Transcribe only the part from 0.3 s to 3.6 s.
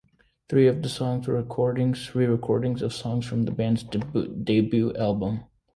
Three of the songs were re-recordings of songs from the